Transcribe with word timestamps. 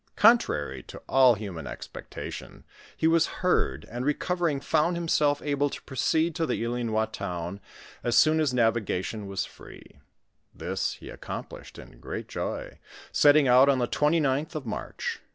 Contrary 0.15 0.81
to 0.81 0.97
all 1.07 1.35
human 1.35 1.67
expectation 1.67 2.63
he 2.97 3.05
was 3.05 3.27
heard 3.45 3.85
and 3.87 4.03
recovering 4.03 4.59
found 4.59 4.97
himself 4.97 5.43
able 5.43 5.69
to 5.69 5.79
proceed 5.83 6.33
to 6.33 6.47
the 6.47 6.59
TMnois 6.59 7.11
town 7.11 7.59
as 8.03 8.17
soon 8.17 8.39
as 8.39 8.51
navigation 8.51 9.27
was 9.27 9.45
free; 9.45 9.99
this 10.55 10.93
he 10.93 11.11
accom 11.11 11.47
plished 11.47 11.77
in 11.77 11.99
great 11.99 12.27
joy, 12.27 12.79
setting 13.11 13.47
out 13.47 13.69
on 13.69 13.77
the 13.77 13.87
29th 13.87 14.55
of 14.55 14.65
March. 14.65 15.19